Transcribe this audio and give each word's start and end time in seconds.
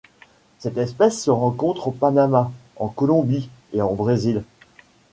Cette 0.57 0.79
espèce 0.79 1.21
se 1.23 1.29
rencontre 1.29 1.89
au 1.89 1.91
Panama, 1.91 2.51
en 2.77 2.87
Colombie 2.87 3.51
et 3.71 3.83
au 3.83 3.93
Brésil. 3.93 4.43